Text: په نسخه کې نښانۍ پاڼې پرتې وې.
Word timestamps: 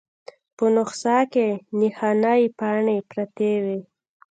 په 0.57 0.65
نسخه 0.75 1.17
کې 1.33 1.47
نښانۍ 1.79 2.41
پاڼې 2.57 2.97
پرتې 3.09 3.53
وې. 3.63 3.79